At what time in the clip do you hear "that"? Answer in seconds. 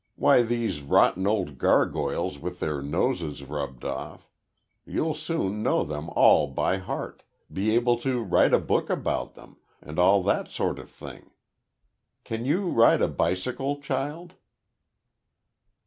10.23-10.47